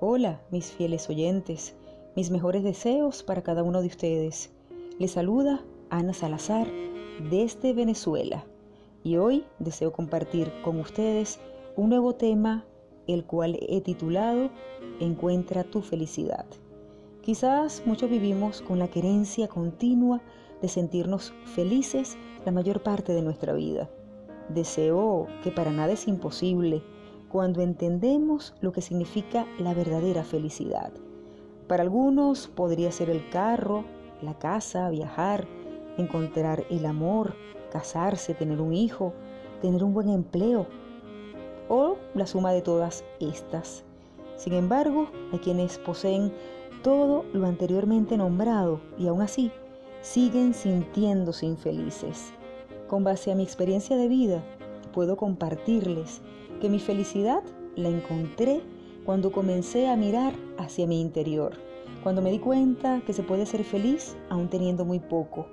[0.00, 1.74] Hola, mis fieles oyentes,
[2.14, 4.52] mis mejores deseos para cada uno de ustedes.
[5.00, 6.68] Les saluda Ana Salazar
[7.28, 8.44] desde Venezuela
[9.02, 11.40] y hoy deseo compartir con ustedes
[11.74, 12.64] un nuevo tema,
[13.08, 14.50] el cual he titulado
[15.00, 16.46] Encuentra tu felicidad.
[17.20, 20.20] Quizás muchos vivimos con la querencia continua
[20.62, 23.90] de sentirnos felices la mayor parte de nuestra vida.
[24.48, 26.84] Deseo que para nada es imposible
[27.30, 30.92] cuando entendemos lo que significa la verdadera felicidad.
[31.66, 33.84] Para algunos podría ser el carro,
[34.22, 35.46] la casa, viajar,
[35.98, 37.34] encontrar el amor,
[37.70, 39.12] casarse, tener un hijo,
[39.60, 40.66] tener un buen empleo
[41.68, 43.84] o la suma de todas estas.
[44.36, 46.32] Sin embargo, hay quienes poseen
[46.82, 49.50] todo lo anteriormente nombrado y aún así
[50.00, 52.32] siguen sintiéndose infelices.
[52.86, 54.42] Con base a mi experiencia de vida,
[54.88, 56.20] puedo compartirles
[56.60, 57.42] que mi felicidad
[57.76, 58.62] la encontré
[59.04, 61.52] cuando comencé a mirar hacia mi interior,
[62.02, 65.46] cuando me di cuenta que se puede ser feliz aún teniendo muy poco,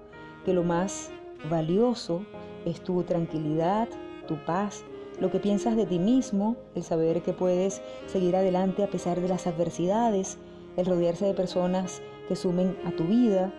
[0.43, 1.11] que lo más
[1.49, 2.23] valioso
[2.65, 3.87] es tu tranquilidad,
[4.27, 4.83] tu paz,
[5.19, 9.29] lo que piensas de ti mismo, el saber que puedes seguir adelante a pesar de
[9.29, 10.37] las adversidades,
[10.75, 13.53] el rodearse de personas que sumen a tu vida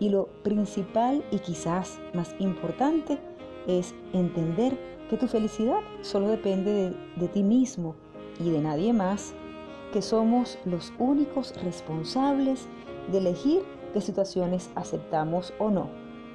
[0.00, 3.18] y lo principal y quizás más importante
[3.66, 4.78] es entender
[5.08, 7.94] que tu felicidad solo depende de, ti mismo
[8.40, 9.34] y de nadie más,
[9.92, 12.66] que somos los únicos responsables
[13.10, 15.88] de elegir qué situaciones aceptamos o no,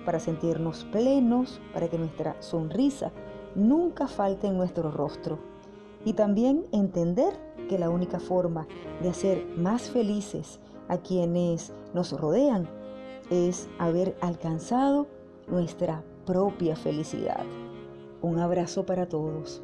[0.05, 3.11] para sentirnos plenos, para que nuestra sonrisa
[3.55, 5.37] nunca falte en nuestro rostro.
[6.05, 7.33] Y también entender
[7.69, 8.65] que la única forma
[9.01, 12.67] de hacer más felices a quienes nos rodean
[13.29, 15.07] es haber alcanzado
[15.47, 17.43] nuestra propia felicidad.
[18.21, 19.61] Un abrazo para todos.